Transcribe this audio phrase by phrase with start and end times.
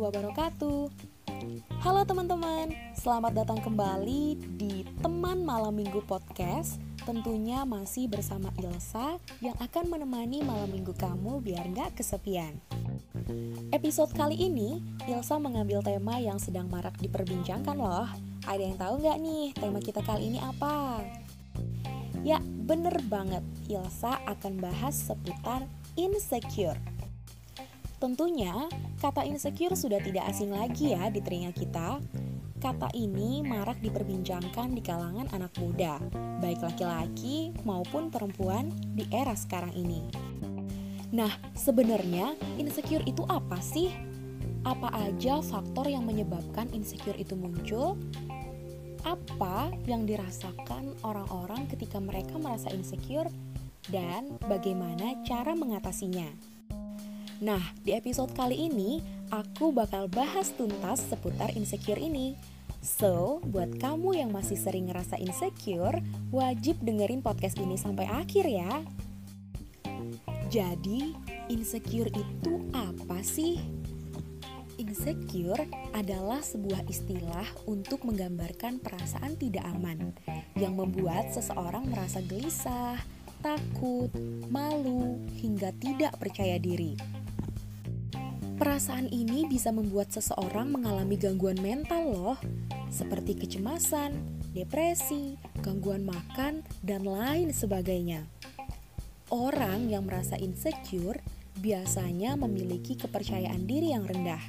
[0.00, 0.88] wabarakatuh.
[1.84, 6.80] Halo teman-teman, selamat datang kembali di Teman Malam Minggu Podcast.
[7.04, 12.56] Tentunya masih bersama Ilsa yang akan menemani malam minggu kamu biar nggak kesepian.
[13.72, 18.08] Episode kali ini, Ilsa mengambil tema yang sedang marak diperbincangkan loh.
[18.48, 21.04] Ada yang tahu nggak nih tema kita kali ini apa?
[22.24, 23.44] Ya, bener banget.
[23.68, 25.64] Ilsa akan bahas seputar
[25.96, 26.99] insecure.
[28.00, 28.64] Tentunya,
[28.96, 32.00] kata insecure sudah tidak asing lagi ya di telinga kita.
[32.56, 36.00] Kata ini marak diperbincangkan di kalangan anak muda,
[36.40, 40.08] baik laki-laki maupun perempuan di era sekarang ini.
[41.12, 43.92] Nah, sebenarnya insecure itu apa sih?
[44.64, 48.00] Apa aja faktor yang menyebabkan insecure itu muncul?
[49.04, 53.28] Apa yang dirasakan orang-orang ketika mereka merasa insecure
[53.92, 56.49] dan bagaimana cara mengatasinya?
[57.40, 59.00] Nah, di episode kali ini
[59.32, 62.36] aku bakal bahas tuntas seputar insecure ini.
[62.84, 68.84] So, buat kamu yang masih sering ngerasa insecure, wajib dengerin podcast ini sampai akhir ya.
[70.52, 71.16] Jadi,
[71.48, 73.56] insecure itu apa sih?
[74.76, 75.64] Insecure
[75.96, 80.12] adalah sebuah istilah untuk menggambarkan perasaan tidak aman
[80.60, 83.00] yang membuat seseorang merasa gelisah,
[83.40, 84.12] takut,
[84.52, 87.19] malu, hingga tidak percaya diri.
[88.60, 92.38] Perasaan ini bisa membuat seseorang mengalami gangguan mental loh,
[92.92, 94.12] seperti kecemasan,
[94.52, 98.28] depresi, gangguan makan, dan lain sebagainya.
[99.32, 101.24] Orang yang merasa insecure
[101.56, 104.44] biasanya memiliki kepercayaan diri yang rendah.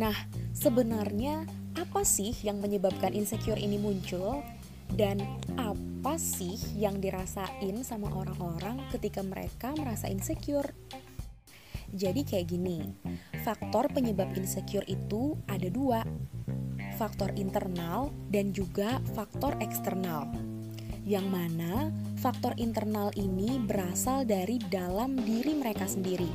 [0.00, 0.16] Nah,
[0.56, 1.44] sebenarnya
[1.76, 4.40] apa sih yang menyebabkan insecure ini muncul?
[4.88, 5.20] Dan
[5.60, 10.72] apa sih yang dirasain sama orang-orang ketika mereka merasa insecure?
[11.90, 12.86] Jadi kayak gini,
[13.42, 16.06] faktor penyebab insecure itu ada dua,
[16.94, 20.30] faktor internal dan juga faktor eksternal.
[21.02, 21.90] Yang mana
[22.20, 26.30] faktor internal ini berasal dari dalam diri mereka sendiri.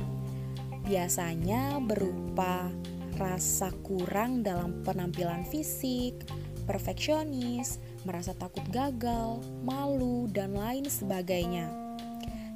[0.84, 2.68] Biasanya berupa
[3.16, 6.20] rasa kurang dalam penampilan fisik,
[6.68, 11.70] perfeksionis, merasa takut gagal, malu, dan lain sebagainya.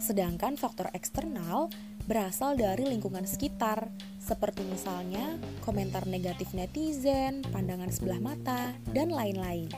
[0.03, 1.71] Sedangkan faktor eksternal
[2.11, 3.87] berasal dari lingkungan sekitar,
[4.19, 9.71] seperti misalnya komentar negatif netizen, pandangan sebelah mata, dan lain-lain.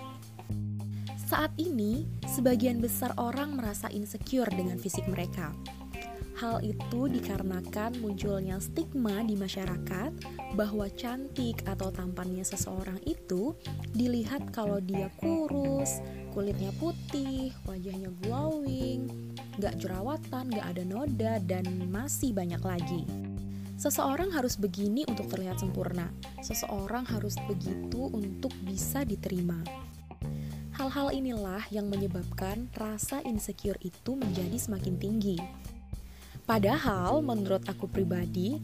[1.28, 5.53] Saat ini, sebagian besar orang merasa insecure dengan fisik mereka.
[6.41, 10.10] Hal itu dikarenakan munculnya stigma di masyarakat
[10.52, 13.56] bahwa cantik atau tampannya seseorang itu
[13.96, 16.04] dilihat kalau dia kurus,
[16.36, 19.08] kulitnya putih, wajahnya glowing,
[19.56, 23.02] gak jerawatan, gak ada noda, dan masih banyak lagi.
[23.80, 26.12] Seseorang harus begini untuk terlihat sempurna.
[26.44, 29.58] Seseorang harus begitu untuk bisa diterima.
[30.76, 35.36] Hal-hal inilah yang menyebabkan rasa insecure itu menjadi semakin tinggi.
[36.46, 38.58] Padahal, menurut aku pribadi,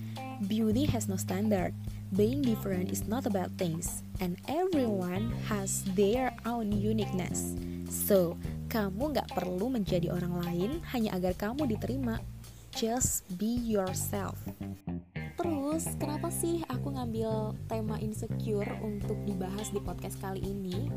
[0.47, 1.75] beauty has no standard.
[2.15, 7.53] Being different is not about things, and everyone has their own uniqueness.
[7.91, 8.39] So,
[8.73, 12.23] kamu gak perlu menjadi orang lain hanya agar kamu diterima.
[12.73, 14.39] Just be yourself.
[15.39, 20.91] Terus, kenapa sih aku ngambil tema insecure untuk dibahas di podcast kali ini?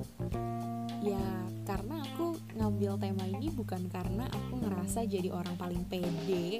[1.05, 1.21] Ya,
[1.61, 6.57] karena aku ngambil tema ini bukan karena aku ngerasa jadi orang paling pede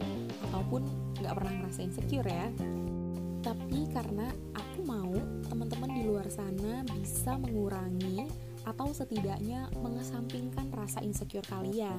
[0.50, 0.86] ataupun
[1.20, 2.48] gak pernah ngerasa insecure ya
[3.42, 5.14] tapi karena aku mau
[5.50, 8.30] teman-teman di luar sana bisa mengurangi
[8.70, 11.98] atau setidaknya mengesampingkan rasa insecure kalian.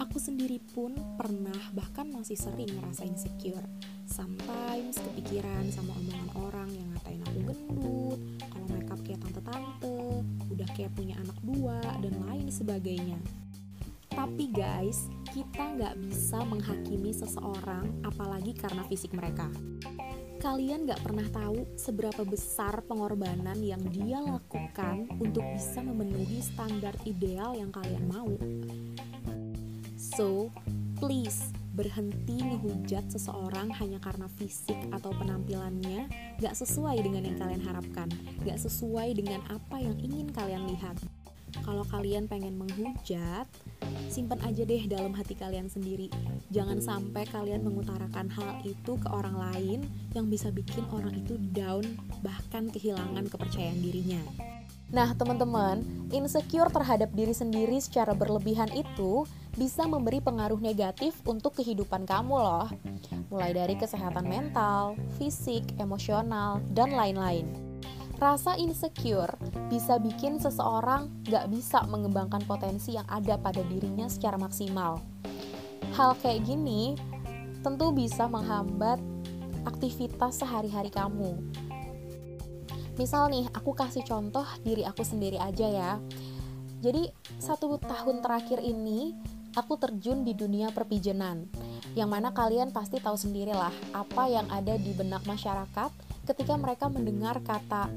[0.00, 3.68] Aku sendiri pun pernah bahkan masih sering ngerasa insecure.
[4.18, 8.18] Sometimes kepikiran sama omongan orang yang ngatain aku gendut,
[8.50, 13.14] kalau makeup kayak tante-tante, udah kayak punya anak dua, dan lain sebagainya.
[14.10, 19.46] Tapi guys, kita nggak bisa menghakimi seseorang apalagi karena fisik mereka.
[20.42, 27.54] Kalian nggak pernah tahu seberapa besar pengorbanan yang dia lakukan untuk bisa memenuhi standar ideal
[27.54, 28.34] yang kalian mau.
[29.94, 30.50] So,
[30.98, 36.10] please berhenti ngehujat seseorang hanya karena fisik atau penampilannya
[36.42, 38.10] gak sesuai dengan yang kalian harapkan,
[38.42, 40.98] gak sesuai dengan apa yang ingin kalian lihat.
[41.62, 43.46] Kalau kalian pengen menghujat,
[44.10, 46.12] simpan aja deh dalam hati kalian sendiri.
[46.52, 51.86] Jangan sampai kalian mengutarakan hal itu ke orang lain yang bisa bikin orang itu down,
[52.20, 54.20] bahkan kehilangan kepercayaan dirinya.
[54.88, 59.28] Nah, teman-teman, insecure terhadap diri sendiri secara berlebihan itu
[59.58, 62.70] bisa memberi pengaruh negatif untuk kehidupan kamu loh.
[63.34, 67.50] Mulai dari kesehatan mental, fisik, emosional, dan lain-lain.
[68.22, 69.34] Rasa insecure
[69.66, 75.02] bisa bikin seseorang gak bisa mengembangkan potensi yang ada pada dirinya secara maksimal.
[75.98, 76.94] Hal kayak gini
[77.66, 79.02] tentu bisa menghambat
[79.66, 81.34] aktivitas sehari-hari kamu.
[82.98, 85.92] Misal nih, aku kasih contoh diri aku sendiri aja ya.
[86.82, 89.14] Jadi, satu tahun terakhir ini,
[89.58, 91.50] aku terjun di dunia perpijenan.
[91.98, 95.90] Yang mana kalian pasti tahu sendirilah apa yang ada di benak masyarakat
[96.30, 97.90] ketika mereka mendengar kata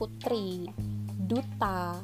[0.00, 0.72] putri,
[1.20, 2.00] duta,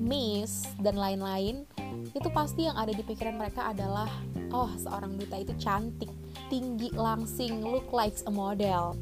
[0.00, 1.62] miss, dan lain-lain,
[2.10, 4.10] itu pasti yang ada di pikiran mereka adalah,
[4.50, 6.10] oh seorang duta itu cantik,
[6.50, 8.98] tinggi, langsing, look like a model.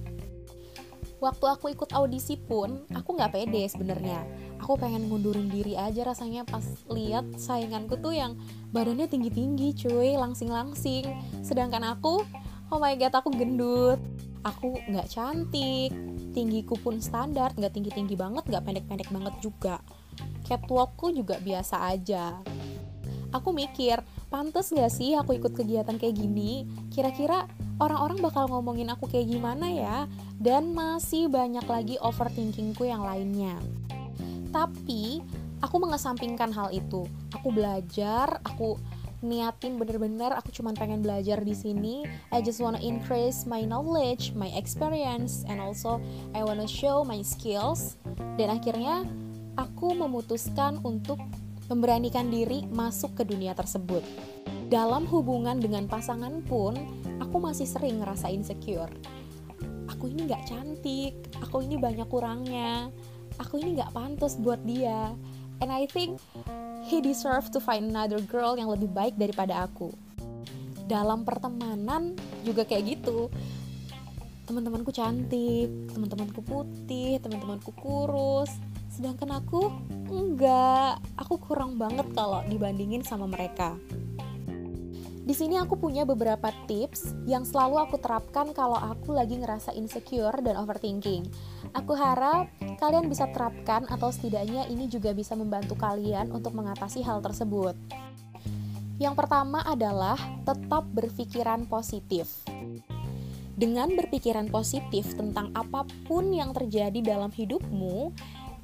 [1.18, 4.22] Waktu aku ikut audisi pun, aku nggak pede sebenarnya.
[4.68, 6.60] Aku pengen ngundurin diri aja rasanya pas
[6.92, 8.36] lihat sainganku tuh yang
[8.68, 11.08] badannya tinggi-tinggi cuy, langsing-langsing.
[11.40, 12.20] Sedangkan aku,
[12.68, 13.96] oh my god, aku gendut.
[14.44, 15.88] Aku nggak cantik.
[16.36, 19.80] Tinggiku pun standar nggak tinggi tinggi banget nggak pendek pendek banget juga.
[20.44, 22.36] Catwalkku juga biasa aja.
[23.32, 26.68] Aku mikir pantas nggak sih aku ikut kegiatan kayak gini?
[26.92, 27.48] Kira-kira
[27.80, 30.04] orang-orang bakal ngomongin aku kayak gimana ya?
[30.36, 33.56] Dan masih banyak lagi overthinkingku yang lainnya
[34.50, 35.20] tapi
[35.60, 37.04] aku mengesampingkan hal itu.
[37.34, 38.78] Aku belajar aku
[39.18, 42.06] niatin bener-bener aku cuma pengen belajar di sini.
[42.30, 45.98] I just wanna increase my knowledge my experience and also
[46.34, 47.98] I wanna show my skills.
[48.38, 49.02] Dan akhirnya
[49.58, 51.18] aku memutuskan untuk
[51.66, 54.00] memberanikan diri masuk ke dunia tersebut.
[54.68, 56.76] Dalam hubungan dengan pasangan pun
[57.18, 58.92] aku masih sering ngerasa insecure.
[59.88, 62.92] Aku ini gak cantik aku ini banyak kurangnya
[63.38, 65.14] aku ini gak pantas buat dia.
[65.58, 66.22] And I think
[66.86, 69.90] he deserve to find another girl yang lebih baik daripada aku.
[70.86, 72.14] Dalam pertemanan
[72.46, 73.26] juga kayak gitu.
[74.46, 78.50] Teman-temanku cantik teman-temanku putih teman-temanku kurus.
[78.88, 79.68] Sedangkan aku
[80.08, 81.02] enggak.
[81.18, 83.76] Aku kurang banget kalau dibandingin sama mereka
[85.28, 90.40] di sini aku punya beberapa tips yang selalu aku terapkan kalau aku lagi ngerasa insecure
[90.40, 91.28] dan overthinking.
[91.76, 92.48] Aku harap
[92.80, 97.76] kalian bisa terapkan atau setidaknya ini juga bisa membantu kalian untuk mengatasi hal tersebut.
[98.96, 100.16] Yang pertama adalah
[100.48, 102.48] tetap berpikiran positif.
[103.52, 108.16] Dengan berpikiran positif tentang apa pun yang terjadi dalam hidupmu,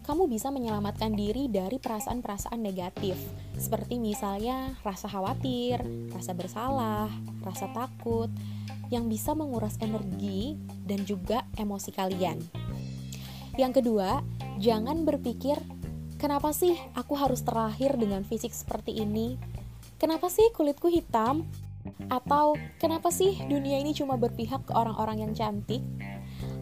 [0.04, 3.16] kamu bisa menyelamatkan diri dari perasaan-perasaan negatif,
[3.56, 5.80] seperti misalnya rasa khawatir,
[6.12, 7.08] rasa bersalah,
[7.40, 8.28] rasa takut,
[8.92, 12.36] yang bisa menguras energi dan juga emosi kalian.
[13.56, 14.20] Yang kedua,
[14.60, 15.56] jangan berpikir,
[16.20, 19.40] "Kenapa sih aku harus terlahir dengan fisik seperti ini?
[19.96, 21.48] Kenapa sih kulitku hitam?"
[22.12, 25.80] Atau, "Kenapa sih dunia ini cuma berpihak ke orang-orang yang cantik?"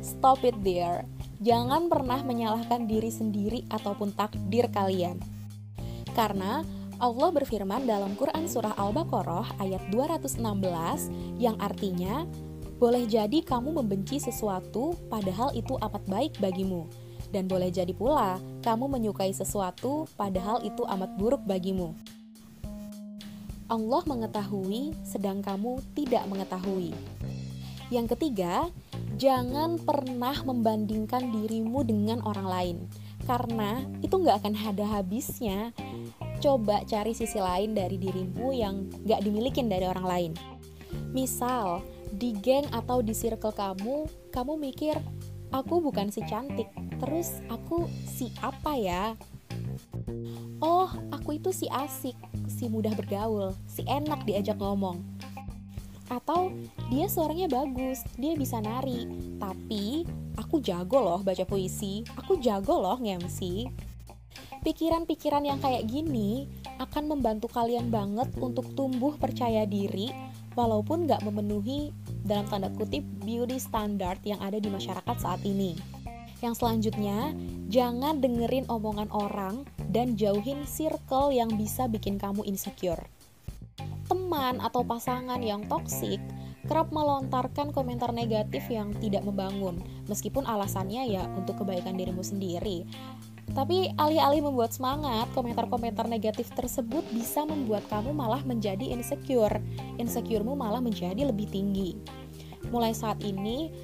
[0.02, 1.06] Stop it there
[1.42, 5.18] jangan pernah menyalahkan diri sendiri ataupun takdir kalian.
[6.14, 6.62] Karena
[7.02, 10.38] Allah berfirman dalam Quran Surah Al-Baqarah ayat 216
[11.42, 12.22] yang artinya,
[12.78, 16.86] boleh jadi kamu membenci sesuatu padahal itu amat baik bagimu.
[17.34, 21.90] Dan boleh jadi pula kamu menyukai sesuatu padahal itu amat buruk bagimu.
[23.72, 26.92] Allah mengetahui sedang kamu tidak mengetahui.
[27.88, 28.68] Yang ketiga,
[29.22, 32.76] jangan pernah membandingkan dirimu dengan orang lain
[33.22, 35.70] karena itu nggak akan ada habisnya.
[36.42, 40.32] Coba cari sisi lain dari dirimu yang nggak dimilikin dari orang lain.
[41.14, 44.98] Misal di geng atau di circle kamu kamu mikir
[45.54, 46.66] aku bukan si cantik
[46.98, 49.14] terus aku si apa ya?
[50.58, 52.18] Oh aku itu si asik
[52.50, 55.11] si mudah bergaul si enak diajak ngomong
[56.10, 56.50] atau
[56.90, 59.06] dia suaranya bagus, dia bisa nari,
[59.38, 60.02] tapi
[60.38, 63.68] aku jago loh baca puisi, aku jago loh ngemsi.
[64.62, 66.46] Pikiran-pikiran yang kayak gini
[66.78, 70.14] akan membantu kalian banget untuk tumbuh percaya diri
[70.54, 71.90] walaupun gak memenuhi
[72.22, 75.74] dalam tanda kutip beauty standard yang ada di masyarakat saat ini.
[76.42, 77.34] Yang selanjutnya,
[77.70, 83.02] jangan dengerin omongan orang dan jauhin circle yang bisa bikin kamu insecure
[84.06, 86.18] teman atau pasangan yang toksik
[86.66, 92.86] kerap melontarkan komentar negatif yang tidak membangun, meskipun alasannya ya untuk kebaikan dirimu sendiri.
[93.52, 99.58] Tapi alih-alih membuat semangat, komentar-komentar negatif tersebut bisa membuat kamu malah menjadi insecure.
[99.98, 101.98] Insecuremu malah menjadi lebih tinggi.
[102.70, 103.74] Mulai saat ini,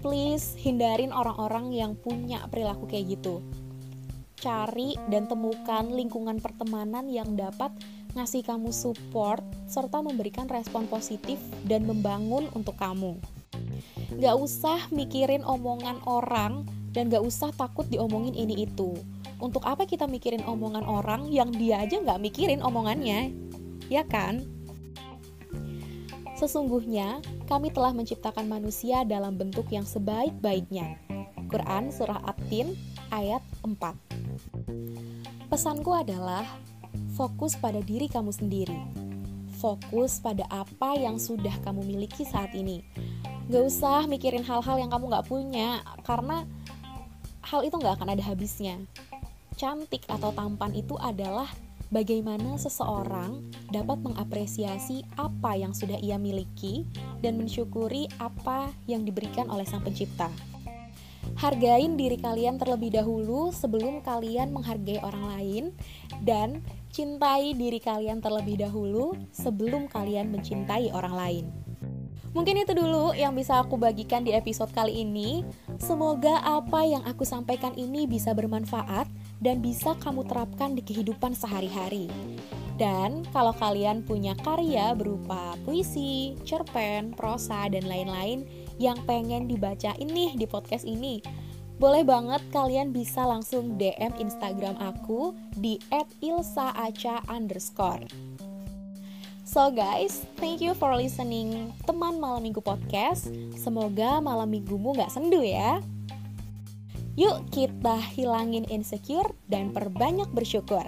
[0.00, 3.44] please hindarin orang-orang yang punya perilaku kayak gitu.
[4.40, 7.74] Cari dan temukan lingkungan pertemanan yang dapat
[8.18, 11.38] ngasih kamu support, serta memberikan respon positif
[11.70, 13.14] dan membangun untuk kamu.
[14.18, 18.98] Gak usah mikirin omongan orang dan gak usah takut diomongin ini itu.
[19.38, 23.30] Untuk apa kita mikirin omongan orang yang dia aja gak mikirin omongannya?
[23.86, 24.42] Ya kan?
[26.34, 30.98] Sesungguhnya, kami telah menciptakan manusia dalam bentuk yang sebaik-baiknya.
[31.48, 32.76] Quran Surah At-Tin
[33.08, 33.78] ayat 4
[35.48, 36.44] Pesanku adalah
[37.18, 38.78] fokus pada diri kamu sendiri.
[39.58, 42.86] Fokus pada apa yang sudah kamu miliki saat ini.
[43.50, 46.46] Gak usah mikirin hal-hal yang kamu gak punya, karena
[47.42, 48.78] hal itu gak akan ada habisnya.
[49.58, 51.50] Cantik atau tampan itu adalah
[51.90, 53.42] bagaimana seseorang
[53.74, 56.86] dapat mengapresiasi apa yang sudah ia miliki
[57.18, 60.30] dan mensyukuri apa yang diberikan oleh Sang Pencipta.
[61.34, 65.64] Hargain diri kalian terlebih dahulu sebelum kalian menghargai orang lain,
[66.22, 71.46] dan cintai diri kalian terlebih dahulu sebelum kalian mencintai orang lain.
[72.36, 75.42] Mungkin itu dulu yang bisa aku bagikan di episode kali ini.
[75.80, 79.08] Semoga apa yang aku sampaikan ini bisa bermanfaat
[79.40, 82.06] dan bisa kamu terapkan di kehidupan sehari-hari.
[82.78, 88.46] Dan kalau kalian punya karya berupa puisi, cerpen, prosa, dan lain-lain
[88.78, 91.18] yang pengen dibacain nih di podcast ini,
[91.78, 95.78] boleh banget kalian bisa langsung DM Instagram aku di
[96.18, 98.04] @ilsaaca underscore.
[99.48, 103.32] So guys, thank you for listening teman malam minggu podcast.
[103.56, 105.80] Semoga malam minggumu gak sendu ya.
[107.16, 110.84] Yuk kita hilangin insecure dan perbanyak bersyukur.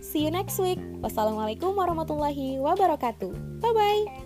[0.00, 0.78] See you next week.
[1.02, 3.60] Wassalamualaikum warahmatullahi wabarakatuh.
[3.60, 4.23] Bye bye.